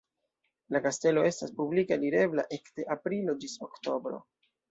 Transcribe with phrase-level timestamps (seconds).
[0.75, 4.23] La kastelo estas publike alirebla ekde aprilo ĝis oktobro.